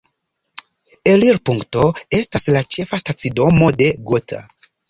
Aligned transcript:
Elirpunkto 1.11 1.85
estas 2.21 2.49
la 2.57 2.65
ĉefa 2.77 3.01
stacidomo 3.05 3.73
de 3.83 3.93
Gotha. 4.11 4.43